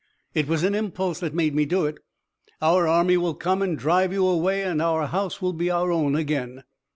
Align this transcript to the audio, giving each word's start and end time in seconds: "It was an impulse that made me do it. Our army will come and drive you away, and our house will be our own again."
"It 0.33 0.47
was 0.47 0.63
an 0.63 0.73
impulse 0.73 1.19
that 1.19 1.35
made 1.35 1.53
me 1.53 1.63
do 1.63 1.85
it. 1.85 1.99
Our 2.59 2.87
army 2.87 3.17
will 3.17 3.35
come 3.35 3.61
and 3.61 3.77
drive 3.77 4.11
you 4.11 4.25
away, 4.25 4.63
and 4.63 4.81
our 4.81 5.05
house 5.05 5.43
will 5.43 5.53
be 5.53 5.69
our 5.69 5.91
own 5.91 6.15
again." 6.15 6.63